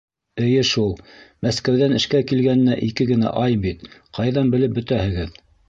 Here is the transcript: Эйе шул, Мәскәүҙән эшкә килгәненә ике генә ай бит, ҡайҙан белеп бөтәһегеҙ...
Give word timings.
Эйе 0.43 0.61
шул, 0.69 0.95
Мәскәүҙән 1.47 1.93
эшкә 1.99 2.23
килгәненә 2.33 2.79
ике 2.89 3.09
генә 3.13 3.37
ай 3.45 3.61
бит, 3.67 3.87
ҡайҙан 4.19 4.53
белеп 4.57 4.77
бөтәһегеҙ... 4.83 5.41